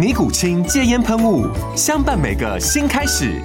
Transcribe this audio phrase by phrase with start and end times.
[0.00, 1.44] 尼古清戒烟喷雾，
[1.76, 3.38] 相伴每个新开始。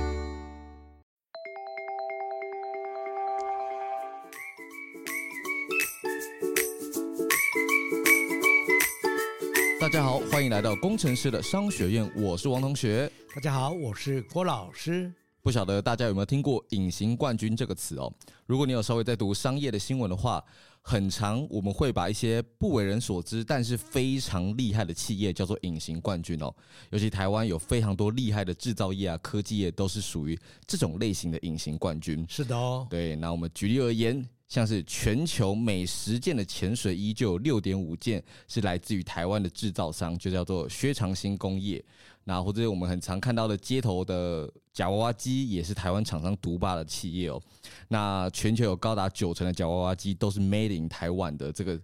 [9.82, 13.12] 大家好，欢迎来到工程师的商学院，我是王同学。
[13.36, 15.12] 大家好，我是郭老师。
[15.42, 18.10] 不晓得大家有没有听过“隐形冠军”这个词哦？
[18.46, 20.42] 如果你有稍微在读商业的新闻的话。
[20.88, 26.54] 很长，我们会把一些不为人所知，但是非常厉害的企业叫做隐形冠军哦。
[26.92, 32.24] 尤其台湾有非常多厉害的制造业啊、科技业，都是属于这种类型的隐形冠军。
[32.30, 32.86] 是的哦。
[32.88, 41.84] 对，那我们举例而言，像是全球每十件的潜水衣就有六点五件是来自于台湾的制造商，就叫做薛长兴工业。
[42.28, 47.40] 那或者我们很常看到的街头的假娃娃机，也是台湾厂商独霸的企业哦。
[47.88, 51.80] 那全球有高达九成的假娃娃机都是 made in 台湾的，这个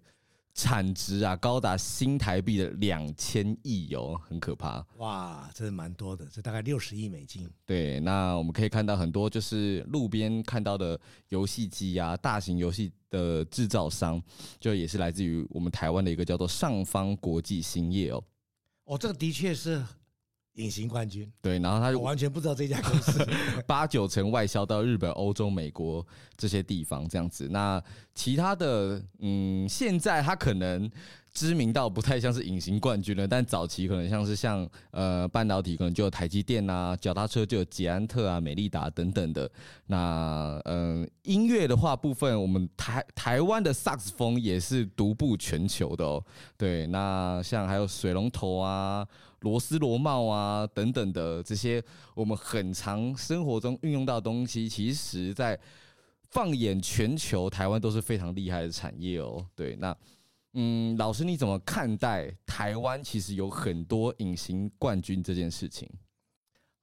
[0.55, 4.83] 产值啊，高达新台币的两千亿哦，很可怕。
[4.97, 7.47] 哇，这是蛮多的，这大概六十亿美金。
[7.63, 14.19] 对，那我们可以看到很多就是路边看到的游戏机啊，大型游戏的制造商，
[14.59, 18.23] 就也是来自于我们台湾的一个叫做上方国际兴业哦。
[18.85, 19.85] 哦，这个的确是。
[20.55, 23.25] 隐形冠军，对，然后他就完全不知道这家公司
[23.65, 27.47] 八九成外销到日本、欧洲、美国这些地方这样子。
[27.49, 27.81] 那
[28.13, 30.91] 其他的，嗯，现在他可能
[31.33, 39.49] 知名到不太像是隐形冠军了，但早期可能像是像呃半导体，可能就有台积电啊，脚踏车就有捷安特啊、美利达等等的。
[39.87, 46.23] 那嗯、音乐的话部分，我们台台湾的萨克斯风也是独步全球的哦。
[46.57, 49.07] 对，那像还有水龙头啊。
[49.41, 55.59] 螺丝螺帽啊，等等的这些，我们很常生活中运用到的东西，其实，在
[56.29, 59.43] 放眼全球，台湾都是非常厉害的产业哦。
[59.55, 59.97] 对，那
[60.53, 65.89] 嗯，老师你怎么看待台湾其实有很多隐形冠军这件事情？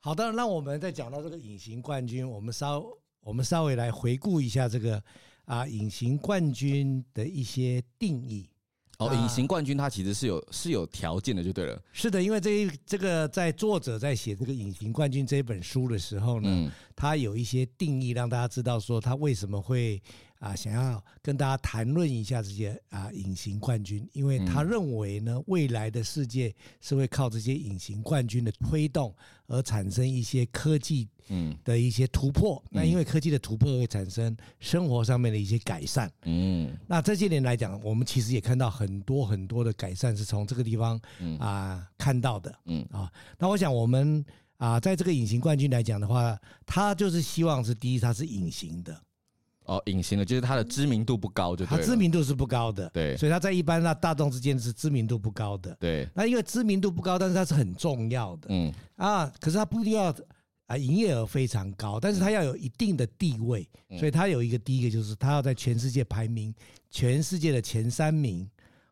[0.01, 2.83] 好的，那我们在讲到这个隐形冠军，我们稍
[3.21, 5.03] 我们稍微来回顾一下这个
[5.45, 8.49] 啊隐形冠军的一些定义。
[8.99, 11.79] 哦，隐形冠军它其实是有是有条件的，就对了。
[11.93, 20.03] 是的，因为这一这个在作者在写这个隐形冠军这一本书的时候呢，嗯，他有一些定义让大家知道说他为什么会。
[20.39, 29.13] 啊，想要跟大家谈论一下这些啊隐形冠军，因为他认为呢，未来的世界是会靠这些隐形冠军的推动
[29.49, 32.63] 而产生一些科技嗯的一些突破。
[32.71, 36.09] 那因为科技的突破会产生生活上面的一些改善。
[36.23, 41.01] 嗯，那这些年来讲，我们其实也看到很多很多的改善是从这个地方
[41.41, 42.57] 啊看到的。
[42.67, 44.25] 嗯啊，那我想我们
[44.59, 49.03] 啊，在这个隐形冠军来讲的话，他就是希望是第一，他是隐形的。
[49.69, 51.69] 哦，隐形的，就是它的知名度不高，就对。
[51.69, 56.09] 它知名度是不高的，对，所以它在一般那大众之间是知名度不高的，对。
[56.15, 60.15] 那因为知名度不高，但是它是很重要的，嗯啊，可是它不一定要
[60.67, 63.69] 啊营业额非常高，但是它要有一定的地位，
[63.99, 66.55] 所以它有一个第一个就是它要在全世界排名
[66.91, 68.49] 全世界的前三名，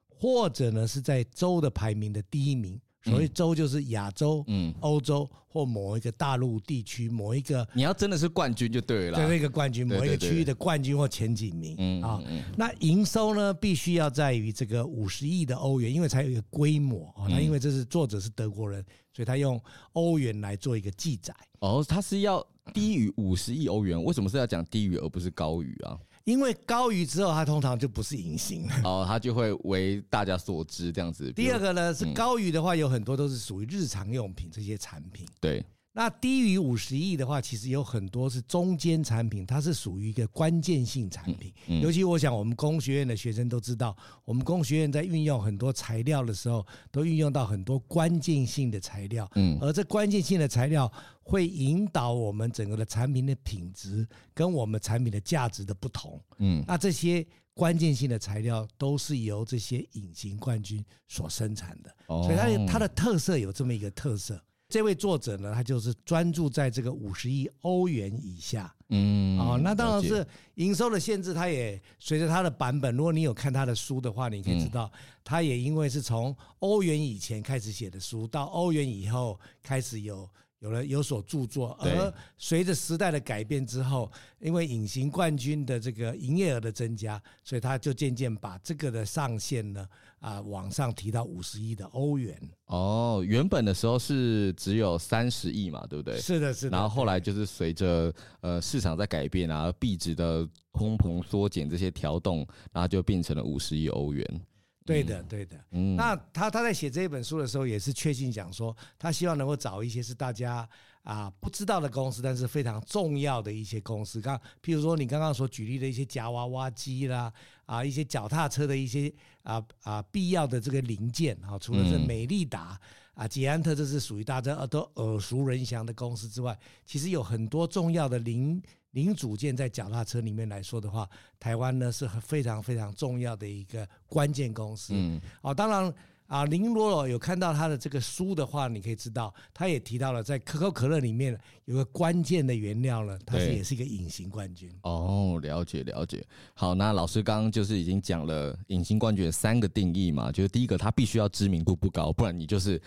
[0.09, 2.78] 或者呢是在州的排名的第一名。
[3.06, 12.22] 所谓洲就是亚洲、嗯，欧洲或某一个大陆地区某一个，你要真的是冠军就对了，对，那个冠军，某一个区域的冠军或前几名，嗯啊，
[12.56, 17.26] 那营收呢必须要在于这个五十亿的欧元，因为才有一个规模啊。
[17.30, 19.60] 那因为这是作者是德国人，所以他用
[19.92, 21.32] 欧元来做一个记载。
[21.60, 22.44] 哦，他是要
[22.74, 25.97] 低于五十亿欧元，为什么是要讲低于而不是高于啊？
[26.26, 31.32] 因为高于之后，它通常就不是隐形了哦，它就会为大家所知这样子。
[31.32, 35.24] 第二个呢是高于的话，有很多都是属于日常用品这些产品。
[35.40, 35.64] 对，
[35.97, 41.51] 那低于五十亿的话，其实有很多是中间产品，它是属于一个关键性产品。
[41.81, 43.97] 尤其我想，我们工学院的学生都知道，
[44.27, 49.27] 我们工学院在运用很多材料的时候，都运用到很多关键性的材料。
[49.37, 56.21] 嗯，而这关键性的材料会引导我们整个的产品的品质跟我们产品的价值的不同。
[56.41, 64.39] 嗯，那这些关键性的材料都是由这些隐形冠军所生产的，所以它它的特色有这么一个特色。
[64.68, 72.97] 这位作者呢，他就是专注在这个五十亿欧元以下，嗯，哦，那当然是营收的限制，它也随着它的版本。
[72.97, 74.91] 如果你有看他的书的话，你可以知道，
[75.22, 80.28] 他也因为是从欧元以前开始写的书，到欧元以后开始有。
[80.60, 84.10] 有了有所著作，而随着时代的改变之后，
[84.41, 89.86] 因为隐形冠军的这个营业额的增加，所以他就渐渐把这个的上限呢
[90.18, 92.34] 啊往上提到五十亿的欧元。
[92.66, 96.18] 哦，原本的时候是只有三十亿嘛，对不对？
[96.18, 96.76] 是的，是的。
[96.76, 102.38] 然后后来就是随着呃市场在改变啊，币值的通膨缩减这些调动，
[102.72, 104.41] 然后就变成了五十亿欧元。
[104.86, 105.56] 对的，对的。
[105.72, 110.66] 嗯，那他他在写这一本书的时候，也是确信讲说，他希望能够找一些是大家
[111.03, 114.21] 啊不知道的公司，但是非常重要的一些公司。
[114.21, 117.33] 刚，譬如说你刚刚所举例的一些夹娃娃机啦，
[117.66, 119.12] 啊，一些脚踏车的一些
[119.42, 122.80] 啊啊必要的这个零件啊，除了这美利达
[123.16, 128.63] 啊、捷安特，这是属于大家都耳熟能详的公司之外，其实有很多重要的零。
[128.92, 131.07] 零组件在脚踏车里面来说的话，
[131.39, 134.95] 台湾呢是非常非常重要的一个关键公司。
[134.97, 135.92] 嗯，哦，当然
[136.26, 144.70] 啊，您如果有看到他的这个书的话，你可以知道，他也提到了在可口可乐里面有个关键的原料呢，它是也是一个隐形冠军。
[144.82, 146.24] 哦，了解了解。
[146.54, 152.80] 好，那老师刚刚就是已经讲了隐形冠军的三个定义嘛，就是第一个，它必须要知名度不高，不然你就是。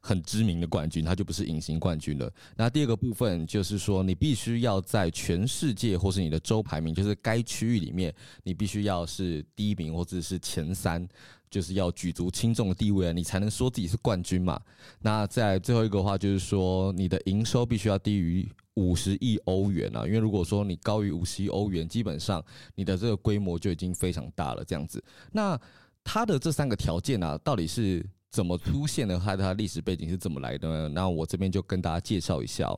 [0.00, 2.32] 很知名的冠军，它就不是隐形冠军了。
[2.56, 11.06] 那第二个部分就是说，你必须要在全世界或是你的州排名，就是该区域里面，你必须要是第一名或者是前三，
[11.50, 14.60] 就是要举足轻重的地位啊，你才能说自己是冠军嘛。
[15.00, 22.44] 那在最后一个话就是说，你的营收必须要低于五十亿欧元啊，因为如果说你高于五十亿欧元，基本上
[22.74, 24.64] 你的这个规模就已经非常大了。
[24.64, 25.02] 这样子，
[25.32, 25.60] 那
[26.02, 28.04] 它的这三个条件啊，到底是？
[28.30, 29.16] 怎么出现的？
[29.16, 30.88] 它的历史背景是怎么来的呢？
[30.88, 32.68] 那我这边就跟大家介绍一下。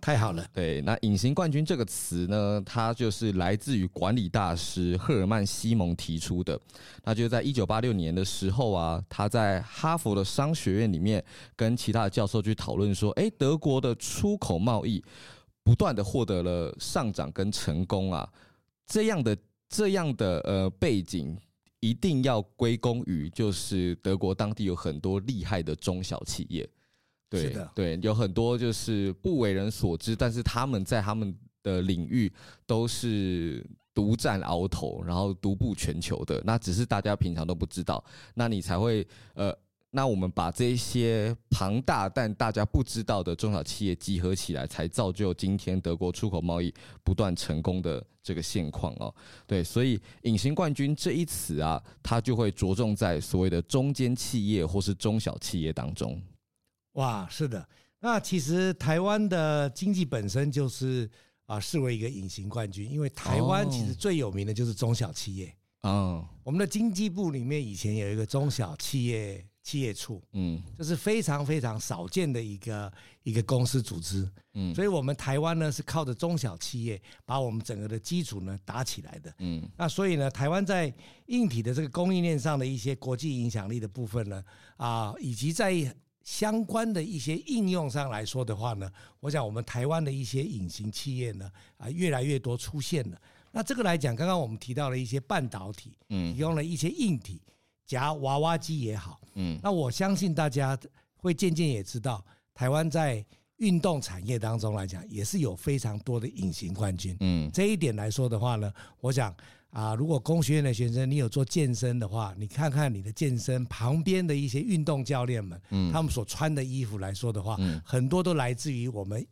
[0.00, 6.58] 太好了，对，那隐形冠军这个词呢，它就是来自于管理大师赫尔曼西蒙提出的。
[7.04, 11.22] 那就在一九八六年的时候啊，他在哈佛的商学院里面
[11.56, 15.02] 跟其他的教授去讨论说，诶，德国的出口贸易
[15.62, 18.28] 不断的获得了上涨跟成功啊，
[18.86, 19.36] 这样的
[19.68, 21.36] 这样的呃背景。
[21.80, 26.68] 一定要归功于，就是德国当地有很多厉害的中小企业，
[27.28, 32.32] 对对，有很多就是不为人所知，但是他们在他们的领域
[32.66, 36.42] 都是独占鳌头，然后独步全球的。
[36.44, 38.02] 那只是大家平常都不知道，
[38.34, 39.56] 那你才会呃。
[39.90, 46.72] 那我们把这些庞大但大家不知道的中小企业集合起来，才造就今天德国出口贸易
[47.02, 49.12] 不断成功的这个现况哦。
[49.46, 56.20] 对，所以“隐形冠军”这一词啊，它就会着重在所谓的中间企业或是中小企业当中。
[56.98, 57.66] 哇，是的。
[58.00, 61.10] 那其实台湾的经济本身就是
[61.46, 65.52] 啊，视为一个隐形冠军，因为台湾其实最有名的就是中小企业。
[65.82, 69.44] 嗯，我们的经济部里面以前有一个中小企业。
[69.60, 72.90] 企业处，嗯，这是非常非常少见的一个
[73.22, 80.90] 一个公司组织，嗯，所以我们台湾呢是靠着中小企业把我们整个的基础呢打起来的，嗯，那所以呢，台湾在
[81.26, 84.42] 硬体的这个供应链上的一些国际影响力的部分呢，
[84.78, 85.70] 啊，以及在
[86.24, 93.20] 相关的一些应用上来说的话呢，我想我们台湾的一些隐形企业呢，啊，越来越多出现了。
[93.50, 97.40] 那这个来讲，刚刚我们提到了一些半导体，嗯，提供了一些硬体。
[97.86, 100.78] 夹娃娃机也好，嗯，那我相信大家
[101.16, 102.22] 会渐渐也知道，
[102.52, 103.24] 台湾在
[103.56, 108.70] 运动产业当中来讲，也是有非常多的隐形冠军，嗯，这一点来说的话呢，
[109.00, 109.34] 我想
[109.70, 119.26] 啊，如果工学院的学生你有做健身的话，你看看你的健身旁边的一些运动教练们，嗯，他们所穿的衣服来说的话，嗯，很多都来自于我们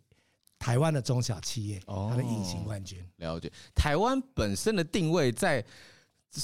[0.59, 2.99] 台湾的中小企业，它的隐形冠军。
[3.17, 5.65] 了解，台湾本身的定位在。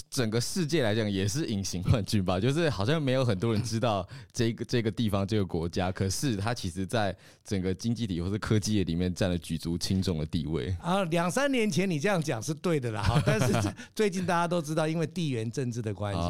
[0.09, 11.05] 整个世界来讲也是隐形冠军吧， 就是好像没有很多人知道这个这个地方这个国家，可是它其实在整个经济体或是科技业里面占了举足轻重的地位啊。
[11.05, 16.21] 两三年前你这样讲是对的啦，哈， 但是最近大家都知道，因为地缘政治的关系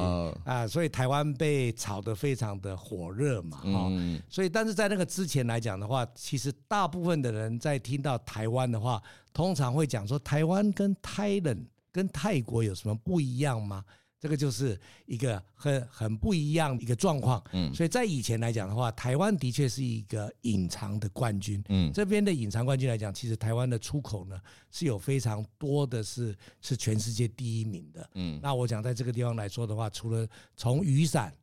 [0.45, 3.93] 啊，所以台湾被炒得非常的火热嘛，哈，
[4.29, 9.01] 所以但是在那个之前来讲的话，其实大部分的人在听到台湾的话，
[9.33, 11.65] 通常会讲说台湾跟泰人。
[11.93, 13.85] 跟泰国有什么不一样吗？
[14.19, 17.43] 这个就是一个很很不一样的一个状况。
[17.53, 21.61] 嗯，所以在以前来讲的话，台湾的确是一个隐藏的冠军。
[21.69, 28.11] 嗯，这边的隐藏冠军来讲，其实台湾的出口呢是有非常多的是是全世界第一名的。
[28.15, 31.35] 嗯，那我想在这个地方来说的话，除了从雨伞、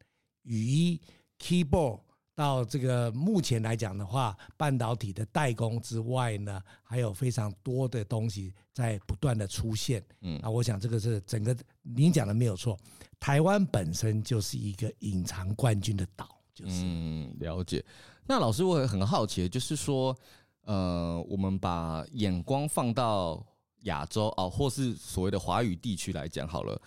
[0.43, 1.01] 雨衣、
[1.37, 1.99] keyboard。
[2.39, 10.01] 到这个目前来讲的话，半导体的代工之外呢，还有非常多的东西在不断的出现。
[10.21, 12.77] 嗯，啊我想这个是整个您讲的没有错，
[13.19, 16.71] 台湾本身就是一个隐藏冠军的岛，就是。
[16.75, 17.83] 嗯，了解。
[18.25, 20.15] 那老师，我也很好奇，就是说，
[20.61, 23.45] 呃，我们把眼光放到
[23.81, 26.81] 亚洲啊，或是所谓的华语地区来讲好了。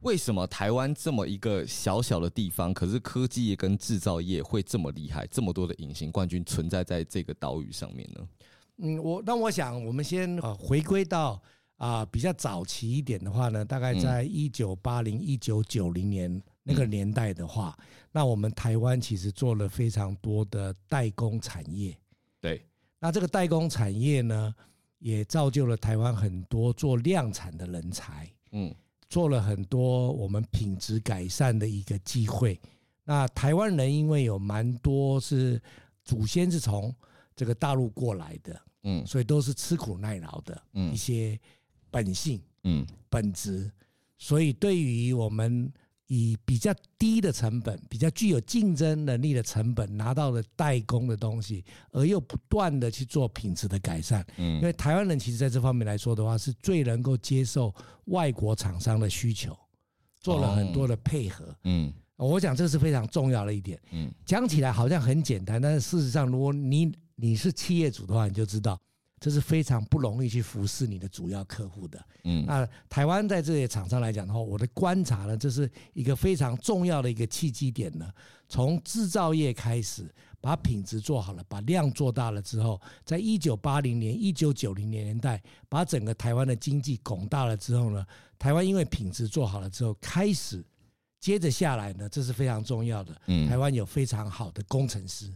[0.00, 5.26] 为什么台湾这么一个小小的地方，可是科技业跟制造业会这么厉害？
[5.26, 8.28] 这么多的隐形冠军存在在这个岛屿上面呢？
[8.76, 11.42] 嗯，我那我想，我们先呃回归到
[11.78, 21.96] 啊比较早期一点的话呢，大概在一九八零一九九零年那个年代的话，嗯、那我们台湾其实做了非常多的代工产业。
[22.40, 22.64] 对，
[23.00, 24.54] 那这个代工产业呢，
[25.00, 28.30] 也造就了台湾很多做量产的人才。
[28.52, 28.72] 嗯。
[29.08, 32.60] 做了很多我们品质改善的一个机会。
[33.04, 35.60] 那台湾人因为有蛮多是
[36.04, 36.94] 祖先是从
[37.34, 40.62] 这个大陆过来的，嗯，所以都是吃苦耐劳的，
[40.92, 41.38] 一些
[41.90, 43.70] 本性，嗯，本质，
[44.16, 45.72] 所以对于我们。
[46.08, 54.26] 以比较低的成本，比较具有竞争能力的成本拿到了代工的东西，而又不断的去做品质的改善。
[54.38, 57.72] 嗯，因为台湾人其实在这方面来说的话，是最能够接受
[58.06, 59.56] 外国厂商的需求，
[60.18, 61.54] 做了很多的配合。
[61.64, 63.78] 嗯，我讲这是非常重要的一点。
[63.92, 68.80] 嗯，讲起来好像很简单，但是事实上，如果你你是企业主的话，你就知道。
[69.20, 72.04] 这是非常不容易去服侍你的主要客户的。
[72.24, 78.10] 嗯，那台湾在这些厂商来讲的话，我的观察呢，这是一个非常重要的一个契机点呢。
[78.48, 80.10] 从制造业开始，
[80.40, 88.06] 把品质做好了，把量做大了之后，在一九八零年、一九九零年代，把整个台湾的经济拱大了之后呢，
[88.38, 90.64] 台湾因为品质做好了之后，开始
[91.20, 93.20] 接着下来呢，这是非常重要的。
[93.26, 95.30] 嗯，台湾有非常好的工程师。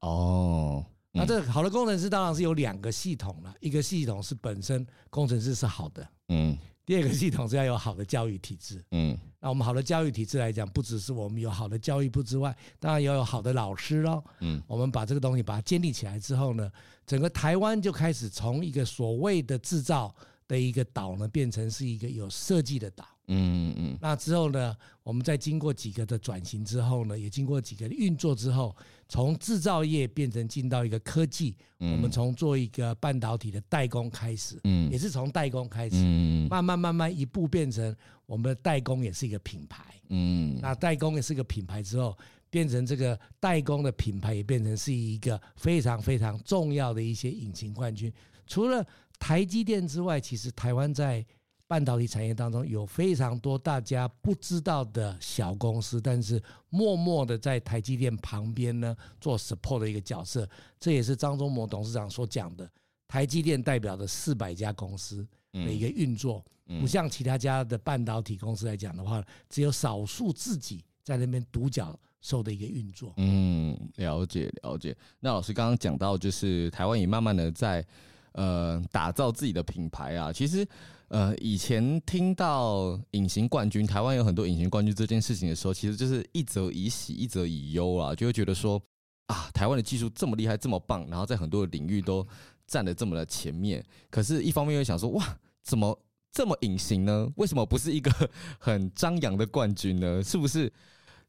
[0.00, 0.84] 哦。
[1.12, 16.70] 那这好的工程师当然是有两个系统了，一个系统是本身工程师是好的，嗯，第二个系统是要有好的教育体制，嗯，那我们好的教育体制来讲，不只是我们有好的教育部之外，当然也要有好的老师喽，嗯，我们把这个东西把它建立起来之后呢，
[17.04, 20.14] 整个台湾就开始从一个所谓的制造
[20.46, 23.04] 的一个岛呢，变成是一个有设计的岛。
[23.30, 23.98] 嗯嗯嗯。
[24.00, 28.76] 那之后呢，我们在经过几个的转型之后呢，也经过几个运作之后，
[29.08, 31.56] 从制造业变成进到一个科技。
[31.78, 31.92] 嗯。
[31.92, 34.58] 我们从做一个半导体的代工开始。
[34.64, 34.90] 嗯。
[34.90, 35.96] 也是从代工开始。
[35.96, 36.48] 嗯。
[36.50, 37.96] 慢慢慢慢一步变成
[38.26, 39.84] 我们的代工也是一个品牌。
[40.08, 40.58] 嗯。
[40.60, 42.16] 那代工也是一个品牌之后，
[42.50, 48.12] 变成这个代工的品牌也变成是一个非常非常重要的一些隐形冠军。
[48.46, 48.84] 除了
[49.20, 51.24] 台积电之外，其实台湾在
[51.70, 60.48] 半导体产业当中有非常多大家不知道的小公司，但是默默的在台积电旁边呢做 support 的一个角色。
[60.80, 62.68] 这也是张忠谋董事长所讲的，
[63.06, 66.44] 台积电代表的四百家公司的一个运作，
[66.80, 73.14] 不像其他家的半导体公司来讲的话，只有少数自己在那边独角兽的一个运作。
[73.18, 74.96] 嗯，了解了解。
[75.20, 77.86] 那老师刚刚讲到，就是台湾也慢慢的在。
[78.34, 80.64] 呃，打造自己的品牌啊，其实，
[81.10, 88.80] 呃，以前听到隐形冠军，台湾有很多隐形冠军这件事情的时候，其实就是一则以喜，一则以忧啊，就会觉得说，
[89.26, 92.24] 啊，台湾的技术这么厉害，这么棒，然后在很多的领域都
[92.64, 96.00] 站得这么的前面，可是，一方面又想说，哇，怎么
[96.30, 97.28] 这么隐形呢？
[97.34, 100.22] 为什么不是一个很张扬的冠军呢？
[100.22, 100.72] 是不是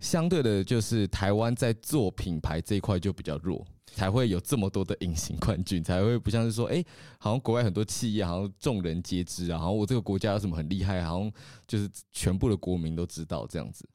[0.01, 3.65] 相对的，就是台湾在做品牌这一块就比较弱？
[3.93, 6.81] 才会有这么多的隐形冠军，才会不像是说，哎，
[7.17, 11.31] 好像国外很多企业好像众人皆知啊，好像我这个国家有什么很厉害，好像
[11.67, 13.85] 就是全部的国民都知道这样子。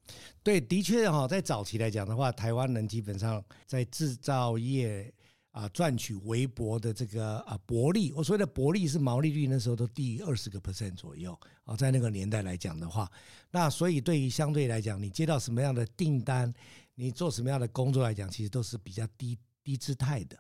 [0.43, 5.11] 对，的确哈，在早期来讲的话，台湾人基本上在制造业
[5.57, 8.13] 啊赚取微薄的这个啊薄利。
[8.13, 13.11] 我所谓的薄利是毛利率那时候都低于二十个 percent 左右啊，在那个年代来讲的话，
[13.51, 16.53] 那所以对于相对来讲，你接到什么样的订单，
[16.95, 20.39] 你做什么样的工作来讲，其实都是比较低低姿态的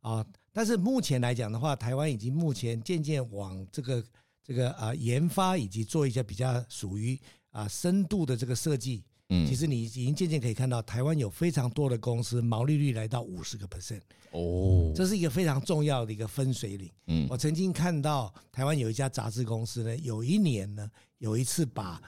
[0.00, 0.26] 啊。
[0.52, 4.04] 但是目前来讲的话，台湾已经目前渐渐往这个
[4.42, 7.16] 这个啊研发以及做一些比较属于
[7.50, 9.04] 啊深度的这个设计。
[9.30, 16.90] 嗯，其实你已经渐渐可以看到，台湾有非常多的公司毛利率来到五十个 percent 哦，这是一个非常重要的一个分水岭。
[17.06, 22.00] 嗯，我曾经看到台湾有一家杂志公司呢，有一年呢，有一次把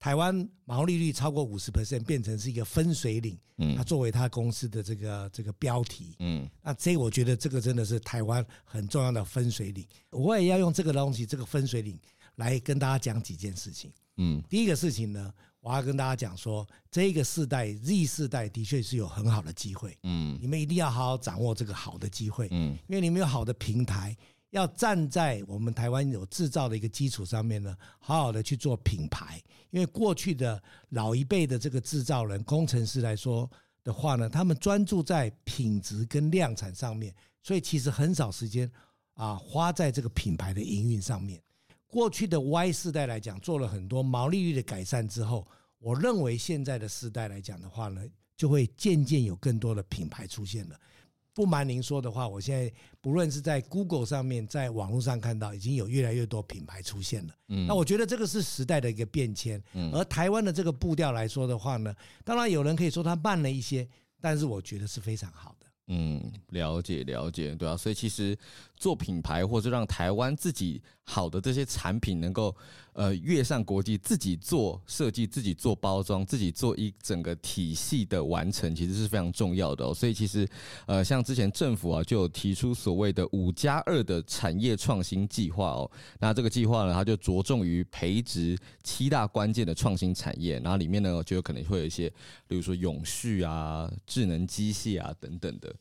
[0.00, 11.98] 台湾毛利率超过五十 percent 变成是一个分水岭，嗯，它作为它公司的这个这个标题，嗯，那这我觉得这个真的是台湾很重要的分水岭，我也要用这个东西，这个分水岭
[12.34, 13.92] 来跟大家讲几件事情。
[14.16, 15.32] 嗯，第一个事情呢。
[15.60, 24.14] 我要跟大家讲说，这个世代 Z 世代的确是有很好的机会，嗯，你们一定要好好掌握这个好的机会，嗯，因为你们有好的平台，
[24.50, 29.42] 要站在我们台湾有制造的一个基础上面呢，好好的去做品牌。
[29.70, 33.50] 因为过去的老一辈的这个制造人、工程师来说
[33.82, 38.70] 的话呢，他们专注在品质跟量产上面，所以其实很少时间
[39.14, 41.40] 啊花在这个品牌的营运上面。
[41.94, 45.46] 过去的 Y 世代来讲，做了很多毛利率的改善之后，
[45.78, 48.02] 我认为现在的世代来讲的话呢，
[48.36, 50.76] 就会渐渐有更多的品牌出现了。
[51.32, 57.34] 不瞒您说的话，我现在不论是在 Google 上面，在网络上看到，已经有越来越多品牌出现了。
[57.46, 59.62] 嗯，那我觉得这个是时代的一个变迁。
[59.74, 63.88] 嗯，而台湾的这个步调来说的话呢，当然有人可以说它慢了一些，
[64.20, 65.66] 但是我觉得是非常好的。
[65.86, 68.34] 嗯，了解了解，对啊，所以其实
[68.74, 72.56] 做品牌或者让台湾自己好的这些产品能够
[72.94, 79.92] 呃跃上国际，自己做设计，自己做包装，自己做一整个体系的完成，其实是非常重要的哦。
[79.92, 80.48] 所以其实
[80.86, 85.90] 呃，像之前政府啊就有提出所谓的五加二的产业创新计划哦。
[86.18, 92.08] 那这个计划呢，它就着重于培植七大关键的创新产业，然后里面呢就有可能会有一些，
[92.48, 95.73] 比如说永续啊、智能机械啊等等的。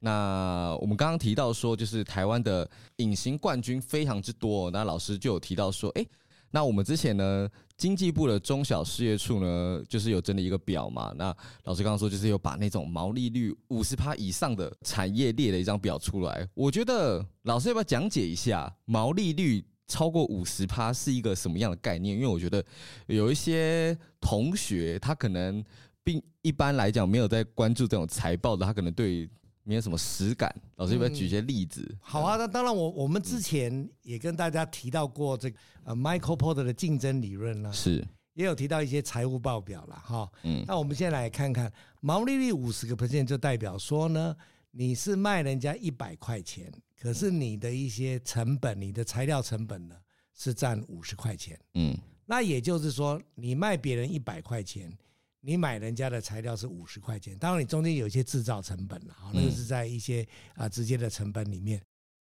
[0.00, 4.70] 那我们刚刚提到说，就是台湾的隐形冠军非常之多。
[4.70, 6.06] 那老师就有提到说，哎，
[6.52, 11.12] 那我们之前呢，经济部的中小事业处呢，就是有整理一个表嘛。
[11.16, 16.48] 那老师刚刚说，就是有把那种毛利率五十趴以上的产业列了一张表出来。
[16.54, 22.14] 我觉得老师要不要讲解一下，毛利率超过五十趴是一个什么样的概念？
[22.14, 22.64] 因为我觉得
[23.08, 25.64] 有一些同学他可能
[26.04, 29.28] 并一般来讲没有在关注这种财报的，他可能对。
[29.68, 31.86] 没有什么实感，老师要不要举一些例子？
[31.90, 40.26] 嗯、好啊，那当然我，我我们之前也跟大家提到过这个呃，Michael Porter 的竞争理论呢，是也有提到一些财务报表了哈。
[40.42, 44.34] 嗯，那我们先来看看毛利率五十个 percent，就代表说呢，
[44.70, 49.94] 你是卖人家一百块钱，可是你的一些成本，你的材料成本呢
[50.34, 51.60] 是占五十块钱。
[51.74, 54.90] 嗯，那也就是说，你卖别人一百块钱。
[55.40, 61.80] 你买人家的材料是五十块钱，当然你中间有一些制造成本了，那个是在一些啊直接的成本里面。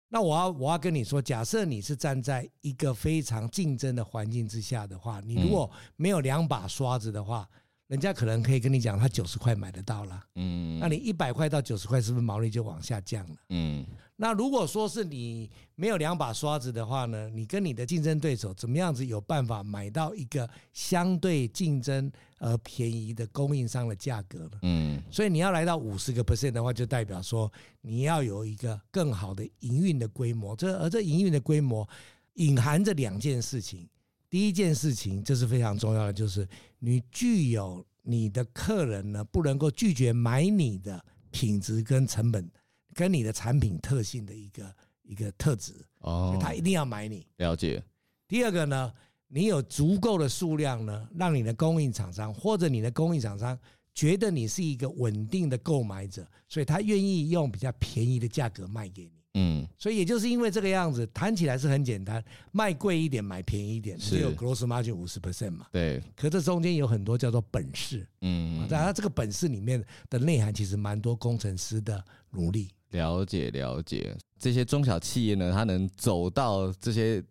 [0.09, 7.49] 那我要我要跟你说，假设你是站在一个非常竞争的环境之下的话，你如果没有两把刷子的话，
[7.93, 13.36] 人家可能可以跟你讲，他九十块买得到了，嗯，那你一百块到九十块，是不是毛利就往下降了？
[13.49, 13.86] 嗯。
[14.15, 17.29] 那如果说是你没有两把刷子的话呢？
[17.29, 24.58] 你跟你的竞争对手怎么样子有办法买到一个相对竞争而便宜的供应商的价格呢？
[24.63, 27.51] 嗯，所以你要来到五十个 percent 的话，就代表说
[27.82, 30.56] 你要有一个更好的营运的规模。
[30.56, 31.88] 这而这营运的规模
[32.36, 33.88] 隐含着两件事情。
[34.34, 42.50] 第一件事情，这是非常重要的，就是你具有你的客人呢不能够拒绝买你的品质跟成本。
[42.96, 47.28] 跟你的产品特性的一个一个特质哦，他一定要买你。
[47.38, 47.84] 了解。
[48.28, 48.91] 第二个呢，
[49.28, 53.56] 你有足够的数量呢，让你的供应厂商或者你的供应厂商
[53.93, 59.22] 觉得你是一个稳定的购买者，所以他愿意用比较便宜的价格卖给你。
[59.36, 65.65] 嗯，所以也就是因为这个样子，谈起来是很简单，卖贵一点，买便宜一点，只有 gross margin 五十 percent 嘛。
[65.72, 66.02] 对。
[66.15, 68.08] 可这中间有很多叫做本事。
[68.22, 68.67] 嗯。
[68.67, 72.69] 在它这个本事里面的内涵，其实蛮多工程师的努力。
[72.91, 77.24] 了解了解，这些中小企业呢，它能走到这些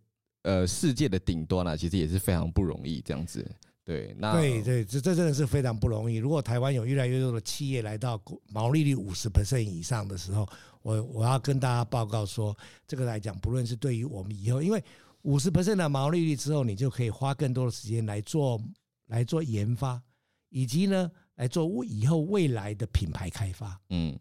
[0.42, 3.00] 呃世界的顶端呢、啊，其实也是非常不容易。
[3.00, 3.48] 这样子，
[3.84, 6.16] 对，那对对，这这真的是非常不容易。
[6.16, 10.44] 如果台湾有越来越多的企业来到毛利率五十 percent 以上的时候，
[10.82, 14.82] 我我要跟大家报告说，这个来讲，不论是对于我们以后，因为
[15.22, 18.60] 五十 percent 的毛利率之后，你就可以花更多的时间来做
[19.06, 20.02] 来做研发，
[20.50, 23.80] 以及呢来做以后未来的品牌开发。
[23.90, 24.18] 嗯。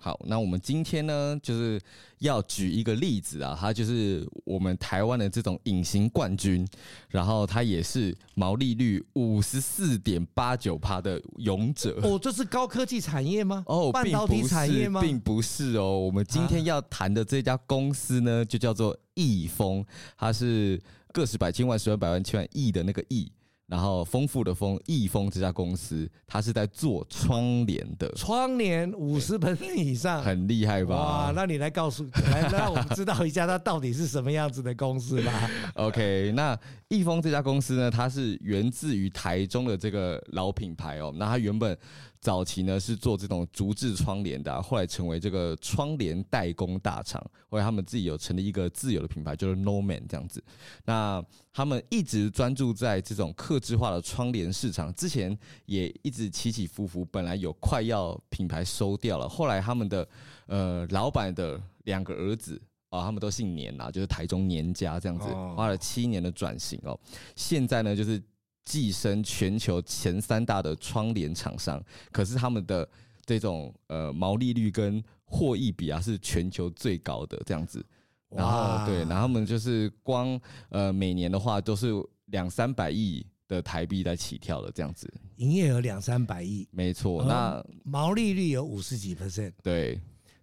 [0.00, 1.80] 好，那我们今天呢，就是
[2.20, 6.64] 要举一个例子啊，他就是我们台湾的这种隐形冠军，
[7.08, 11.98] 然后他也是毛利率五十四点八九趴的勇者。
[12.04, 13.64] 哦，这是高科技产业吗？
[13.66, 15.00] 哦，半导体产业吗？
[15.00, 19.84] 并不是哦，我们今天要谈的这家公司呢，就叫做亿丰，
[20.16, 20.80] 它是
[21.12, 23.28] 个十百千万十万百万千万亿的那个亿。
[23.68, 28.10] 然后丰富的丰，易丰这家公司，它是在做窗帘的。
[28.16, 30.96] 窗帘五十盆以上，很厉害吧？
[30.96, 35.50] 哇，那你来告诉，来让我们知道一下它到底是什么样子的公司吧。
[35.76, 41.12] OK，那易丰这家公司呢，它是源自于台中的这个老品牌哦。
[41.16, 41.78] 那它原本。
[42.20, 50.42] 早期呢是做这种竹制窗帘的，后来成为这个窗帘代工大厂，后来他们自己有成立一个自有的品牌，就是 Norman 这样子。
[50.84, 60.08] 那他们一直专注在这种客制化的窗帘市场，之前也一直起起伏伏，本来有快要品牌收掉了，后来他们的
[60.46, 66.98] 呃老板的两个儿子啊，他们都姓年啊，就是台中年家这样子，花了七年的转型哦，
[67.36, 68.22] 现在呢就是。
[68.68, 72.86] 跻身全球前三大的窗帘厂商，可是他们的
[73.24, 77.82] 这种呃毛利率跟获益比啊是全球最高的这样子，
[78.28, 81.92] 然后对，然后他们就是光呃每年的话都是
[82.26, 89.14] 两三百亿的台币在起跳的这样子，营业额两三百亿，没错，那毛利率有五十几。
[89.14, 89.98] percent，对。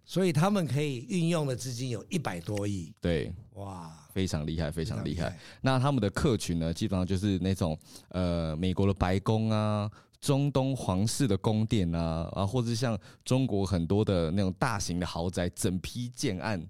[0.08, 5.36] 所以他们可以运用的资金有一百多亿，对，哇，非常厉害，非常厉害。
[5.60, 7.76] 那他们的客群呢，基本上就是那种
[8.10, 9.90] 呃，美国的白宫啊，
[10.20, 16.64] 中东皇室的宫殿啊，啊，或者像中国很多的那种大型的豪宅，整批建案。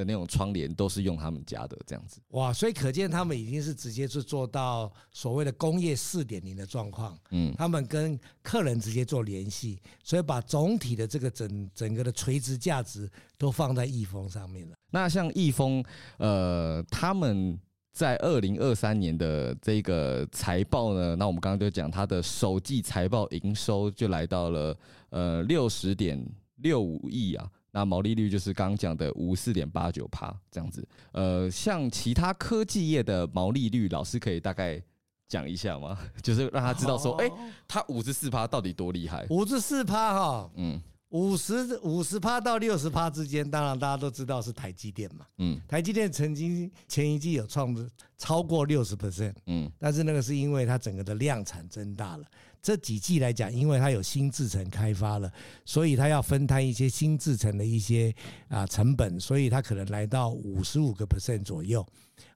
[0.00, 2.50] 的那种窗帘都是用他们家的这样子，哇！
[2.50, 7.18] 所以可见他们已经是直接是做到所谓的工业四点零的状况。
[7.30, 14.74] 嗯，他们跟客人直接做联系，所以把总体的这个整整个的垂直价值都放在易丰上面了。
[14.90, 15.84] 那像易丰，
[16.16, 17.58] 呃，他们
[17.92, 24.76] 在二零二三年的这个财报呢，那我们刚刚就讲他的首季财报营收就来到了
[25.10, 26.24] 呃六十点
[26.56, 27.50] 六五亿啊。
[27.72, 34.82] 那毛利率就是刚刚讲的五四点八九趴这样子，呃，像其他科技业的毛利率，老师可以大概
[35.28, 35.96] 讲一下吗？
[36.22, 37.32] 就是让他知道说，哎、欸，
[37.68, 39.26] 他五十四趴到底多厉害？
[39.30, 40.80] 五十四趴哈，嗯，
[41.10, 47.74] 五十五十趴到六十趴之间，当然大家都知道是台积电嘛，嗯，台积电曾经前一季有创
[48.18, 52.24] 超过六十 percent，嗯，但是那个是因为它整个的量产增大了。
[52.62, 55.32] 这几季来讲，因为它有新制程开发了，
[55.64, 58.14] 所以它要分摊一些新制程的一些
[58.48, 61.86] 啊成本，所以它可能来到五十五个 percent 左右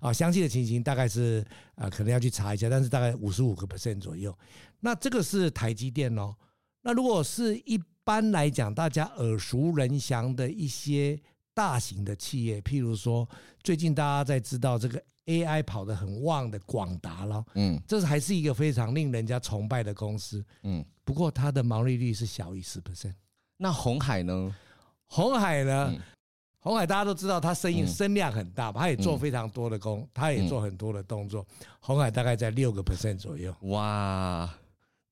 [0.01, 0.13] 啊。
[0.13, 4.37] 详细的情形大概是啊，可能要去查一下，但是大概五十五个 percent 左右。
[4.81, 6.35] 那这个是台积电哦。
[6.83, 11.21] 那如果是一般来讲，大家耳熟能详的一些
[11.53, 13.29] 大型的企业，譬如说
[13.63, 15.03] 最近大家在知道这个。
[15.27, 23.15] AI 跑得很旺的广达了，嗯，这是还是一个非常令人家崇拜的公司，嗯，不过它的毛利率是小于十 percent。
[23.57, 24.55] 那红海呢？
[25.07, 25.89] 红海呢？
[25.91, 26.01] 嗯、
[26.59, 28.81] 鸿海大家都知道，它生意声量很大吧？
[28.81, 31.47] 它也做非常多的工，它也做很多的动作。
[31.81, 33.55] 红海大概在六个 percent 左右。
[33.63, 34.53] 哇！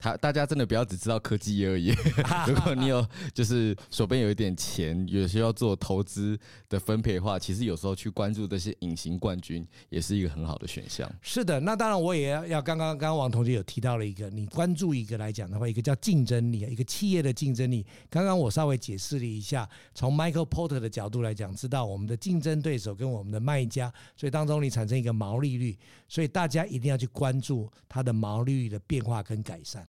[0.02, 1.94] 他大家真的不要只知道科技业而已。
[2.48, 6.36] 如果你有就是手边有一点钱，有些要做投资
[6.68, 11.08] 的分配的话，其实有时候去关注这些隐形冠军也是一个很好的选项。
[11.20, 17.86] 是的，那当然我也要要刚刚刚刚王同学有提到了一个，你关注一个来讲的话，一个叫竞争力，一个企业的竞争力。
[18.10, 29.86] 刚刚我稍微解释了一下，从 Michael Porter 的角度来讲，知道我们的竞争对手跟我们的卖家，所以当中你产生一个毛利率，所以大家一定要去关注它的毛利率的变化跟改善。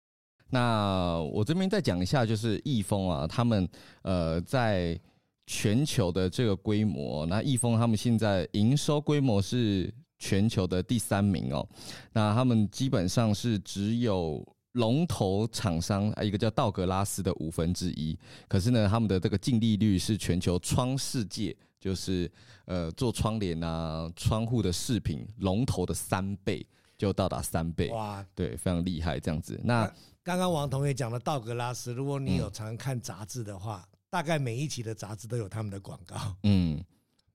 [0.51, 3.69] 那我这边再讲一下，就是亿丰啊，他们
[4.03, 4.99] 呃在
[5.47, 11.67] 全球的这个规模，那亿丰他们现在营收规模是全球的第三名哦。
[12.13, 22.31] 那他们基本上是只有龙头厂商一个叫道格拉斯的五分之一，可是呢，他们的这个净利率是全球窗世界，就是
[22.67, 26.65] 呃做窗帘啊、窗户的饰品龙头的三倍，
[26.97, 27.89] 就到达三倍。
[27.89, 29.61] 哇，对，非常厉害这样子。
[29.65, 36.17] 那刚刚王同学讲的道格拉斯，如果你有常看杂志的话，嗯、大概每一期的杂志都有他们的广告。
[36.43, 36.83] 嗯，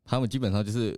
[0.03, 0.95] 他们基本上就是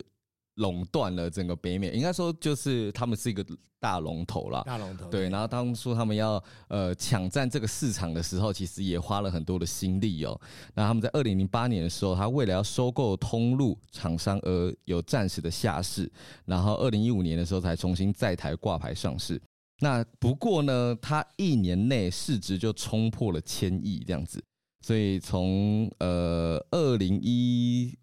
[0.56, 3.46] 垄断了整个北美，应该说就是他们是一个
[3.80, 4.64] 大龙头了。
[4.66, 5.30] 大龙头对。
[5.30, 10.38] 然后当初他们要呃抢占这个市场的时候，其实也花了很多的心力哦。
[10.74, 16.12] 那他们在二零零八年的时候，他为了要收购通路厂商而有暂时的下市，
[16.44, 19.42] 然后二零一五年的时候才重新在台挂牌上市。
[19.80, 24.44] 那不过呢，它一年内市值就冲破了千亿这样子，
[24.82, 27.96] 所以从呃二零一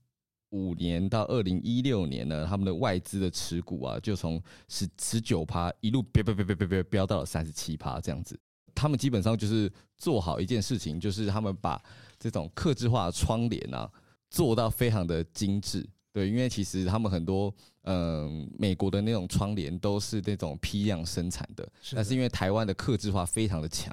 [0.51, 8.39] 五年到二零一六年呢，他们的外资的持股啊，就从十十九趴一路飙飙飙飙飙飙飙到了三十七趴这样子。
[8.73, 11.83] 他们基本上就是做好一件事情，就是他们把
[12.19, 13.91] 这种客制化的窗帘啊
[14.31, 15.85] 做到非常的精致。
[16.15, 23.93] 对，因为其实他们很多嗯美国的那种窗帘都是那种批量生产的，是的但是因为台湾的客制化非常的强，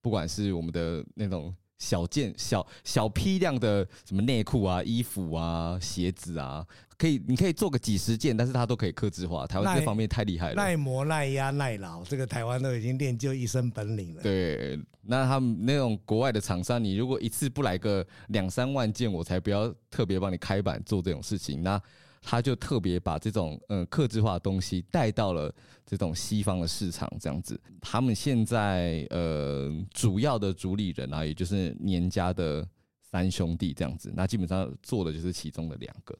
[0.00, 1.52] 不管是我们的那种。
[1.82, 6.64] 小件小小批量的什么内裤啊、衣服啊、鞋子啊，
[6.96, 9.44] 可以你可以做个几十件，但是它都可以克制化。
[9.48, 14.22] 台湾这方面太厉害了，耐磨、耐压、耐劳，这个台湾都已经练就一身本领了。
[14.22, 21.64] 对，那他们那种国外的厂商，你如果一次不来个两三万件，我才不要特别帮你开板做这种事情。
[21.64, 21.82] 那
[22.22, 25.52] 他就特别把这种嗯克制化的东西带到了
[25.84, 27.60] 这种西方的市场，这样子。
[27.80, 32.66] 他们现在呃主要的主理人啊，也就是年家的
[33.02, 34.12] 三兄弟这样子。
[34.14, 36.16] 那基本上做的就是其中的两个。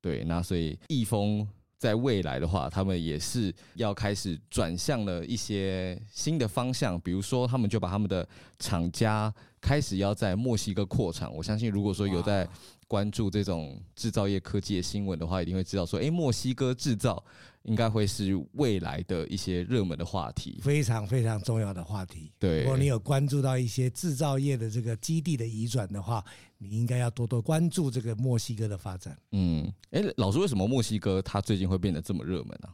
[0.00, 8.26] 对，那所以易峰在未来的话，他们也是要开始转向了一些新的方向，比如说他们就把他们的
[8.58, 11.34] 厂家开始要在墨西哥扩厂。
[11.34, 12.48] 我相信如果说有在
[12.90, 17.24] 关注这种制造业科技的新闻的话，一定会知道说，哎，墨西哥制造
[17.62, 22.32] 应该会是未来的一些热门的话题，非常非常重要的话题。
[22.36, 26.24] 对，如果你有关注到一些制造业的这个基地的移转的话，
[26.58, 29.16] 你应该要多多关注这个墨西哥的发展。
[29.30, 32.68] 嗯，哎，老师，为什么墨西哥它最近会变得这么热门呢？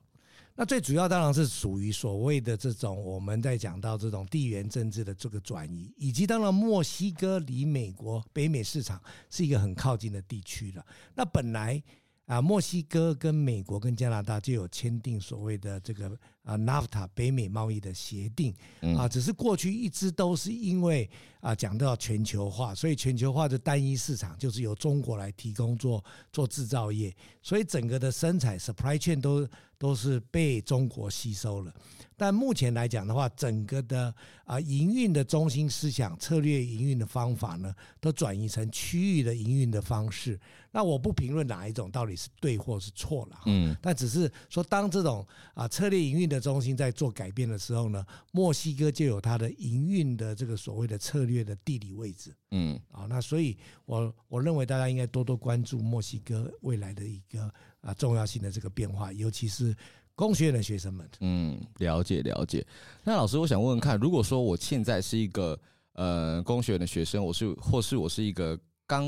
[0.58, 10.84] 那最主要当然是属于所谓的这种我们在讲到这种地缘政治的这个转移，以及当然墨西哥离美国北美市场是一个很靠近的地区了。
[11.14, 11.82] 那本来
[12.24, 18.54] 啊，墨西哥跟美国跟加拿大就有签订所谓的这个啊 NAFTA 北美贸易的协定
[18.96, 29.46] 啊，只是过去一直都是因为啊讲到全球化，所以全球化的单一市场就是由中国来提供做做制造业，所以整个的生产 supply chain 都。
[29.78, 31.70] 都是被中国吸收了，
[32.16, 34.14] 但目前来讲的话，整个的
[34.46, 40.40] 啊营运的中心思想、策略营运的方法呢，都转移成区域的营运的方式。
[40.72, 57.52] 那我不评论哪一种到底是对或是错了，嗯，但只是说，当这种啊策略营运的中心在做改变的时候呢，墨西哥就有它的营运的这个所谓的策略的地理位置，嗯，啊，那所以我我认为大家应该多多关注墨西哥未来的一个。
[57.82, 59.72] 啊，重要性的这个变化，尤其是
[60.16, 61.08] 工学院的学生们。
[61.20, 62.66] 嗯，了解了解。
[63.04, 65.56] 那老师，我想问问看，如果说我现在是一个
[65.92, 69.06] 呃工学院的学生，我是或是我是一个刚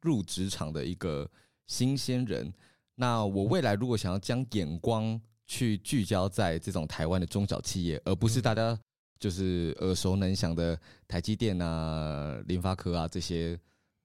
[0.00, 1.30] 入职场的一个
[1.68, 2.52] 新鲜人，
[2.96, 8.78] 那我未来如果想要将眼光去聚焦在这种台湾的中小企业，而不是大家
[9.18, 10.78] 就是耳熟能详的
[11.08, 13.58] 台积电啊、联发科啊这些。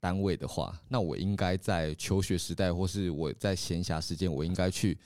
[0.04, 4.98] 单位的话，那我应该在求学时代，或是我在闲暇时间，我应该去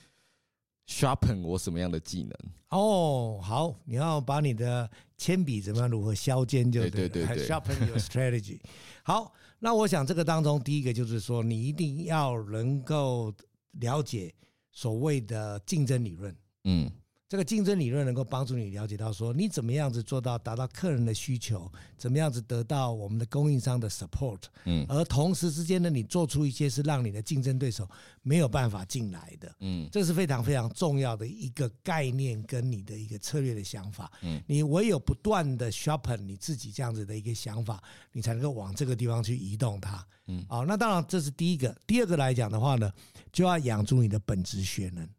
[0.88, 2.34] sharpen 我什么样的技能？
[2.70, 8.58] 哦，好，你要把你的铅笔怎么样如何削尖就对，对对对对， sharpen your strategy。
[9.04, 13.34] 好，那我想这个当中第一个就是说，你一定要能够
[13.82, 14.34] 了解
[14.76, 16.36] 所谓的竞争理论。
[16.66, 16.92] 嗯。
[17.28, 27.90] 这个竞争理论能够帮助你了解到说，你怎么样子做到达到客人的需求，怎么样子得到我们的供应商的 support，嗯，而同时之间呢，你做出一些是让你的竞争对手
[28.22, 42.92] 没有办法进来的，嗯，这是非常非常重要的一个概念跟你的一个策略的想法，嗯，你唯有不断的 sharpen 你自己这样子的一个想法，你才能够往这个地方去移动它，嗯，好，那当然这是第一个，第二个来讲的话呢，
[43.34, 45.10] 就要养出你的本职学能。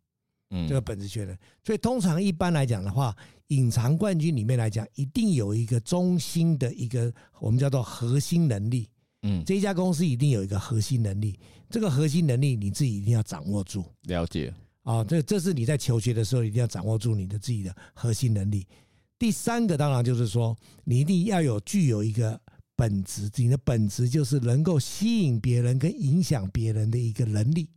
[0.51, 3.17] 嗯，这个本质确认，所以通常一般来讲的话，
[3.49, 8.89] 隐藏冠军里面来讲，一定有一个中心的一个我们叫做核心能力。
[9.23, 13.85] 嗯，这一家公司一定有一个核心能力，这个核心能力你自己一定要掌握住。
[14.03, 18.65] 了解啊，这这是你在求学的时候一定要掌握住你的自己的核心能力。
[19.19, 22.41] 第三个当然就是说，你一定要有具有一个
[22.77, 27.69] 本质，你的本质就是能够吸引别人跟影响别人的一个能力。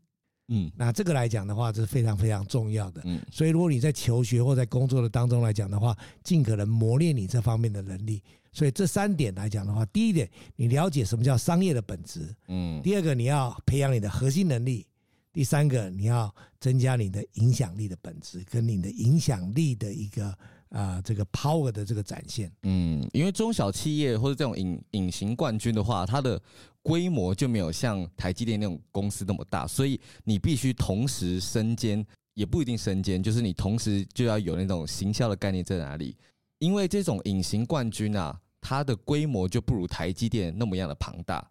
[0.49, 3.01] 嗯，那这个来讲的话，这是非常非常重要的。
[3.05, 8.21] 嗯，所以如果你在求学或在工作的当中来讲的话，尽可能磨练你这方面的能力。
[8.51, 12.35] 所以这三点来讲的话，第一点，你了解什么叫商业的本质。
[12.47, 14.85] 嗯，第二个，你要培养你的核心能力。
[15.31, 20.25] 第三个，你要增加你的影响力的本质，跟你的影响力的一个
[20.69, 22.51] 啊、呃、这个 power 的这个展现。
[22.63, 26.41] 嗯，因为中小企业或者这种隐隐形冠军的话，它的
[26.81, 36.15] 规模就没有像台积电那种公司那么大，所以你必须同时身兼，也不一定身兼，就是你同时就要有那种行销的概念在哪里。
[36.59, 41.45] 因为这种隐形冠军啊，它的规模就不如台积电那么样的庞大。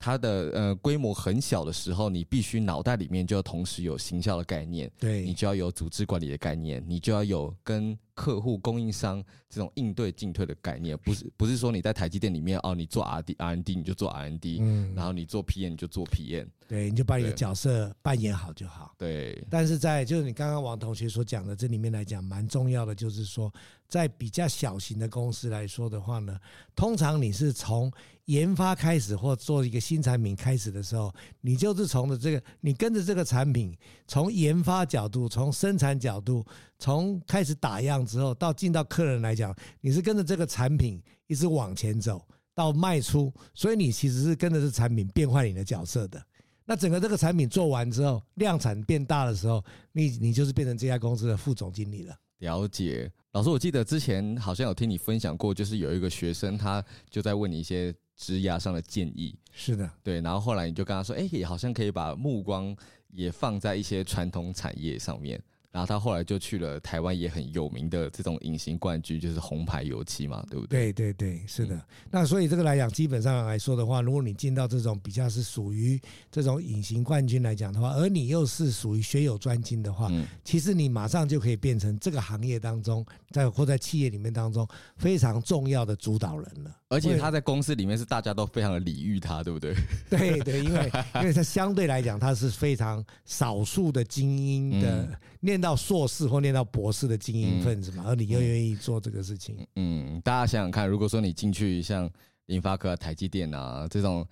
[0.00, 18.94] 它的呃规模很小的时候，你必须脑袋里面就要同时有行销的概念，对，你就要有组织管理的概念，你就要有跟客户、供应商这种应对进退的概念，不是不是说你在台积电里面哦，你做 R D R N D 你就做 R N D，嗯，然后你做 P N 你就做 P N，对，你就把你的角色扮演好就好。
[18.96, 23.52] 对，但是在就是你刚刚王同学所讲的这里面来讲，蛮重要的就是说，
[23.86, 26.38] 在比较小型的公司来说的话呢，
[26.74, 27.90] 通常你是从
[28.30, 36.46] 研发开始或做一个新产品开始的时候，你就是从的这个，你跟着这个产品，从研发角度，从生产角度，
[36.78, 46.22] 从开始打样之后到进到客人来讲，你是跟着这个产品一直往前走到卖出，所以你其实是跟着这产品变换你的角色的。
[46.64, 52.14] 那整个这个产品做完之后，量产变大的时候，你你就是变成这家公司的副总经理了。
[52.38, 57.92] 了解，老师，我记得之前好像有听你分享过，就是有一个学生他就在问你一些。
[58.20, 62.76] 职涯上的建议是的，对，然后后来你就跟他说，哎，也好像可以把目光
[63.08, 65.42] 也放在一些传统产业上面。
[65.72, 70.92] 然后他后来就去了台湾也很有名的这种隐形冠军，就是红牌油漆嘛，对不对？
[70.92, 71.76] 对对对，是的。
[71.76, 86.76] 嗯、那所以这个来讲，基本上来说的话，如果你进到这种比较是属于这种隐形冠军来讲的话，而你又是属于学有专精的话，嗯、其实你马上就可以变成这个行业当中，在或在企业里面当中非常重要的主导人了。
[86.88, 89.72] 而且他在公司里面是大家都非常的礼遇他，对不对？
[90.10, 95.18] 对对，因为因为他相对来讲，他是非常少数的精英的，嗯、
[95.60, 99.56] 念到硕士或念到博士的精英分子嘛，嗯、而你又愿意做这个事情。
[99.76, 102.10] 嗯，大家想想看，如果说你进去像
[102.46, 104.26] 联发科、台积电啊这种。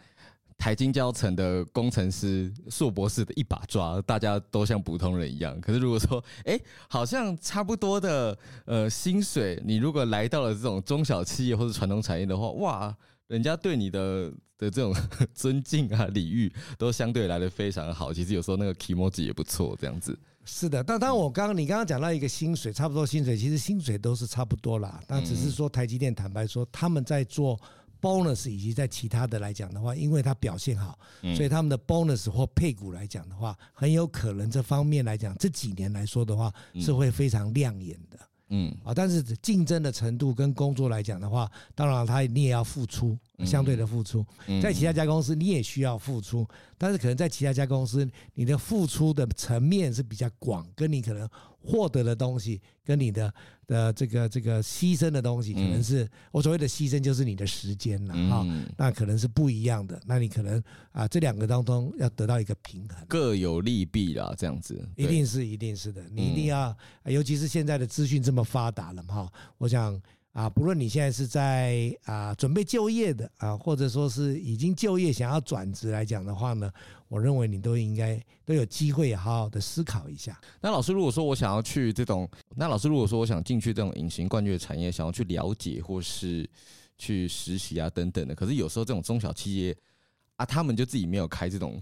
[0.61, 5.57] 台金交层的工程师、硕博士的一把抓，大家都像普通人一样。
[5.61, 12.97] 可是如果说，哎、欸，好像差不多的呃薪水，你如果来到了这种中小企业或者传统产业的话，哇，
[13.29, 14.95] 人家对你的的这种
[15.33, 18.13] 尊敬啊、礼遇都相对来的非常好。
[18.13, 20.19] 其实有时候那个 kimochi 也不错，这样子。
[20.45, 25.01] 是的，但当我刚刚你刚刚讲到一个薪水，差不多薪水，其实薪水都是差不多啦。
[25.07, 27.59] 但只是说台积电坦白说，他们在做。
[28.01, 30.97] bonus 以及在其他的来讲的话，因为他表现好，
[31.35, 38.17] 所以他们的 bonus 或配股来讲的话，很有可能这方面来讲，这几年来说的话，是会非常亮眼的。
[38.51, 44.25] 嗯啊，但是竞争的程度跟工作来讲的话，当然他你也要付出相对的付出，
[44.63, 51.29] 在其他家公司你也需要付出，但是可能在其他家公司，你的付出的层面是比较广，跟你可能。
[51.69, 53.33] 获得的东西跟你的
[53.67, 58.47] 的这个这个牺牲的东西，可能是我所谓的牺牲，就是你的时间了哈。
[58.79, 60.01] 那可能是不一样的。
[60.07, 64.83] 那你可能啊，这两个当中要得到一个平衡，各有利弊啦，这样子。
[64.97, 66.03] 一定是，一定是的。
[66.11, 69.31] 你一定要，尤其是现在的资讯这么发达了哈。
[69.59, 70.01] 我想。
[70.33, 76.71] 啊，不论你现在是在啊准备就业的啊，或者说是已经就业想要转职来讲的话呢，
[77.09, 80.41] 我认为你都应该都有机会好好的思考一下。
[80.61, 86.49] 那老师，如果说我想要去这种，那老师如果说我想进去这种隐形冠军的产业，想要去了解或是
[86.97, 89.77] 去实习啊等等的，可是有时候这种中小企业
[90.37, 91.81] 啊，他们就自己没有开这种。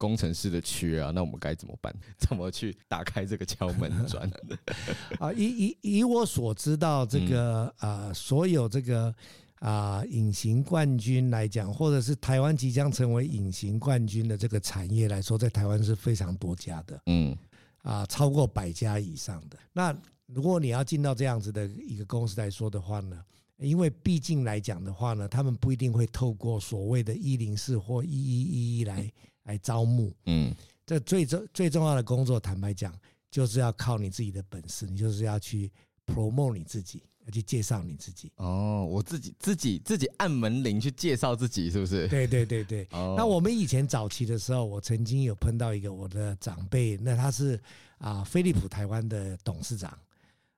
[0.00, 1.92] 工程师的缺啊，那我们该怎么办？
[2.16, 4.30] 怎么去打开这个敲门砖？
[5.18, 9.12] 啊，以以以我所知道，这个啊，所有这个
[9.60, 17.36] 啊隐形冠军来讲，或者是台湾即将成为隐形冠军的这个产业来说，在台湾是非常多家的，嗯，
[17.82, 19.58] 啊，超过百家以上的。
[19.72, 23.22] 那如果你要进到这样子的一个公司来说的话呢，
[23.58, 29.10] 因为毕竟来讲的话呢，他们不一定会透过所谓的一零四或一一一一来。
[29.48, 32.94] 来招募，嗯，这最重最重要的工作，坦白讲，
[33.30, 35.72] 就是要靠你自己的本事，你就是要去
[36.04, 38.32] promote 你自己，要去介绍你自己。
[38.36, 42.08] 哦，我自己自己自己按门铃去介绍自己，是不是？
[42.08, 42.88] 对对对对。
[42.92, 47.60] 哦，那我们以前早期的时候，我曾经有碰到一个我的长辈，那他是
[47.98, 49.96] 啊飞利浦台湾的董事长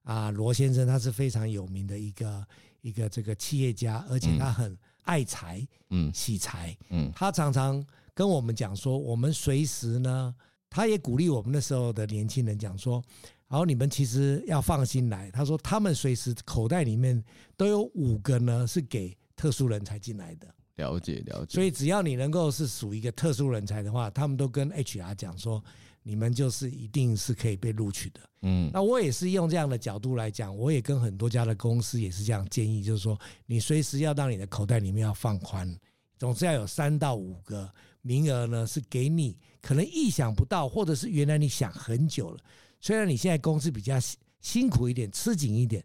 [0.04, 2.46] 啊罗先生，他是非常有名的一个
[2.80, 7.84] 一个这个企业家，而且他很爱财，嗯，喜财，嗯，他常常。
[8.12, 10.34] 跟我们讲说，我们随时呢，
[10.68, 13.02] 他也鼓励我们那时候的年轻人讲说，
[13.50, 15.28] 然后你们其实要放心来。
[15.32, 17.22] 他说他们随时口袋里面
[17.56, 20.46] 都有五个呢，是给特殊人才进来的。
[20.76, 21.54] 了解了解。
[21.56, 25.62] 所以只要你能够是属于一个特殊人才的话，他们都跟 HR 讲说，
[26.04, 28.20] 你们就是一定是可以被录取的。
[28.42, 35.76] 嗯，那我也是用这样的角度来讲，我也跟很多家的公司也是这样建议，就是说你随时要让你的口袋里面要放宽，
[36.16, 37.68] 总是要有三到五个。
[38.02, 42.38] 名额呢是给你可能意想不到，或者是原来你想很久了。
[42.80, 43.96] 虽然你现在公司比较
[44.40, 45.84] 辛苦一点，吃紧一点，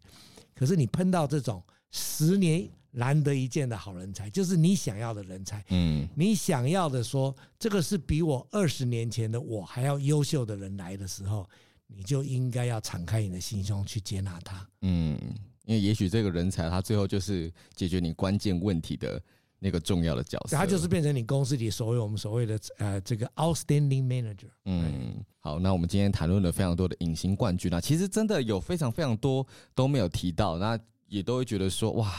[0.54, 5.64] 可是你碰到这种十年难得一见的好人才，就是你想要的人才。
[5.70, 11.46] 嗯，你想要的说，这个是比我二十年前的我还要优秀的人来的时候，
[11.88, 14.66] 你就应该要敞开你的心胸去接纳他。
[14.82, 15.20] 嗯，
[15.66, 19.22] 因为也许这个人才他最后就是解决你关键问题的
[19.66, 24.50] 那个重要的角色，他就是变成你公司里所谓我们所谓的呃这个 outstanding manager。
[24.66, 29.44] 嗯，好，那我们今天谈论了非常多的隐形冠军啊，其实真的有非常非常多
[29.74, 30.80] 都没有提到那。
[31.08, 32.12] 也都会觉得说哇，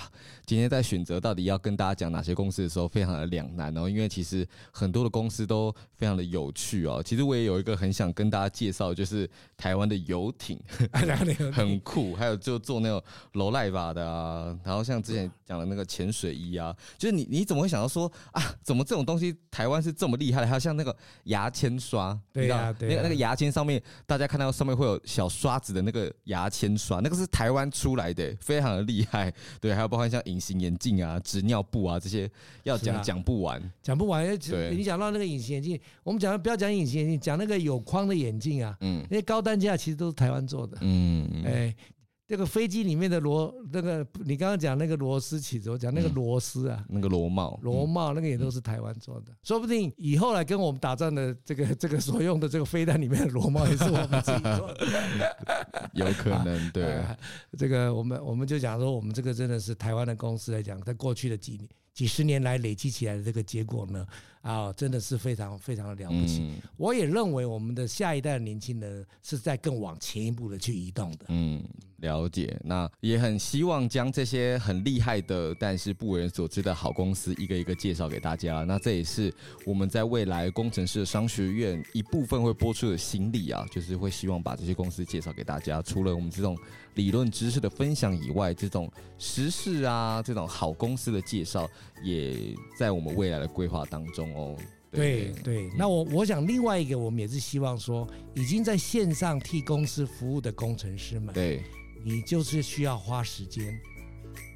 [0.45, 3.89] 今天在选择到底要跟大家讲哪些公司的时候，非常的两难哦。
[3.89, 7.03] 因为其实很多的公司都非常的有趣哦。
[7.05, 10.59] 其实我也有一个很想跟大家介绍，就是台湾的游艇，
[11.53, 12.15] 很酷。
[12.15, 20.47] 还有就做那种楼赖吧的啊，然后像之前讲的那个潜水衣啊，就是你你怎么会想到说啊，怎么这种东西台湾是这么厉害的？
[20.47, 32.31] 还有像那个牙签刷，对啊，对啊，那个那个牙签上面，大家看到上面会有小刷子的那个牙签刷，那个是台湾出来的，非常的厉害， 对，还有包括像隐形眼镜啊、纸尿布啊这些，
[32.63, 34.27] 要讲讲、啊、不完，讲不完。
[34.39, 41.77] 对，你讲到那个隐形眼镜，我们讲不要讲隐形眼镜，讲那个有框的眼镜啊，嗯，那些高单价其实都是台湾做的，嗯，哎、欸。
[42.27, 57.01] 这个飞机里面的螺，那个你刚刚讲那个螺丝起子，我讲那个螺丝啊，那个螺帽，螺帽那个也都是台湾做的，说不定以后来跟我们打仗的这个 这个所用的这个飞弹里面的螺帽也是我们自己做的， 有可能对。
[57.57, 61.69] 这个我们我们就讲说，我们这个真的是台湾的公司来讲，在过去的几年。
[61.97, 64.07] 几十年来累积起来的这个结果呢，
[64.43, 66.43] 啊，真的是非常非常的了不起。
[66.43, 71.25] 嗯、我也认为我们的下一代的年轻人是在更往前一步的去移动的。
[71.29, 71.65] 嗯，
[71.99, 72.57] 了解。
[72.65, 78.65] 那也很希望将这些很厉害的，但是不为人所知的好公司一个一个介绍给大家。
[78.65, 79.33] 那这也是
[79.65, 85.81] 我们在未来工程师的商学院一部分会播出的心力啊，就是会希望把这些公司介绍给大家。
[85.83, 86.57] 除了我们这种
[86.95, 91.69] 理论知识的分享以外，这种时事啊，这种好公司的介绍。
[92.03, 94.55] 也在我们未来的规划当中哦。
[94.91, 101.63] 对对，对，那我我想另外一个，我们也是希望说，已经在线上替公司服务的工程师们，对，
[102.05, 103.79] 你就是需要花时间，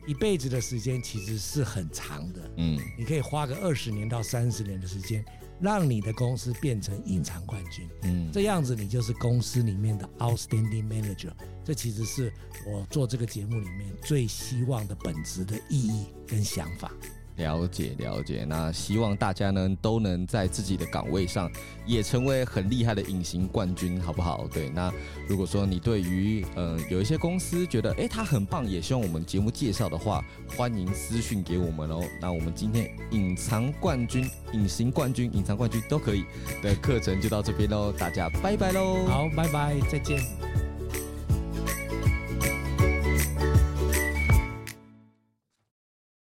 [0.06, 5.24] 一辈子的时间其实是很长的，嗯，你可以花个二十年到三十年的时间。
[5.62, 11.30] 让你的公司变成隐藏冠军，嗯，这样子你就是公司里面的 outstanding manager。
[11.62, 12.32] 这其实是
[12.66, 16.90] 我做这个节目里面最希望的本质的意义跟想法。
[17.40, 21.50] 了解了解，那希望大家呢都能在自己的岗位上
[21.86, 24.46] 也成为很厉害的隐形冠军，好不好？
[24.52, 24.92] 对，那
[25.26, 30.22] 如果说你对于嗯、有一些公司觉得诶他很棒，也希望我们节目介绍的话，
[30.56, 32.02] 欢迎私讯给我们哦。
[32.20, 36.24] 那我们今天隐藏冠军、隐形冠军、隐藏冠军都可以
[36.62, 39.06] 的课程就到这边喽，大家拜拜喽。
[39.06, 40.69] 好，拜拜，再见。